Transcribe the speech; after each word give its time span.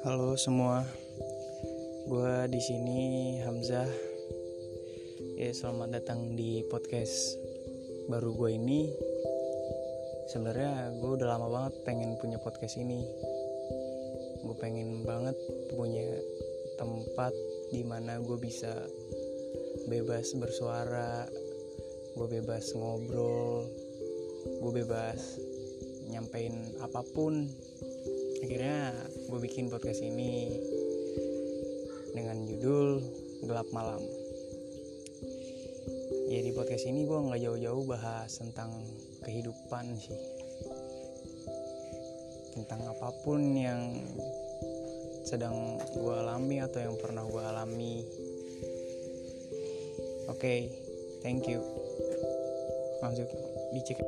Halo 0.00 0.32
semua, 0.32 0.80
gue 2.08 2.34
di 2.48 2.56
sini 2.56 3.00
Hamzah. 3.44 3.84
Ya 5.36 5.52
selamat 5.52 6.00
datang 6.00 6.40
di 6.40 6.64
podcast 6.72 7.36
baru 8.08 8.32
gue 8.32 8.56
ini. 8.56 8.88
Sebenarnya 10.32 10.96
gue 10.96 11.10
udah 11.20 11.36
lama 11.36 11.52
banget 11.52 11.84
pengen 11.84 12.16
punya 12.16 12.40
podcast 12.40 12.80
ini. 12.80 13.04
Gue 14.40 14.56
pengen 14.56 15.04
banget 15.04 15.36
punya 15.68 16.16
tempat 16.80 17.36
di 17.68 17.84
mana 17.84 18.24
gue 18.24 18.40
bisa 18.40 18.72
bebas 19.84 20.32
bersuara, 20.32 21.28
gue 22.16 22.28
bebas 22.40 22.72
ngobrol, 22.72 23.68
gue 24.64 24.72
bebas 24.80 25.36
nyampein 26.08 26.74
apa 26.80 27.04
pun 27.12 27.46
akhirnya 28.40 28.96
gue 29.28 29.38
bikin 29.44 29.68
podcast 29.68 30.00
ini 30.00 30.56
dengan 32.16 32.42
judul 32.48 33.04
gelap 33.44 33.68
malam. 33.70 34.00
Ya 36.30 36.40
podcast 36.54 36.86
ini 36.86 37.04
gue 37.04 37.18
nggak 37.18 37.42
jauh-jauh 37.42 37.84
bahas 37.90 38.30
tentang 38.38 38.70
kehidupan 39.26 39.98
sih. 39.98 40.20
Tentang 42.56 42.80
apa 42.86 43.08
pun 43.26 43.40
yang 43.54 43.98
sedang 45.26 45.78
gue 45.94 46.14
alami 46.14 46.62
atau 46.64 46.80
yang 46.80 46.96
pernah 46.98 47.26
gue 47.26 47.42
alami. 47.42 48.06
Oke 50.30 50.38
okay, 50.38 50.60
thank 51.20 51.44
you. 51.50 51.60
Lanjut 53.02 53.28
dicek 53.74 53.98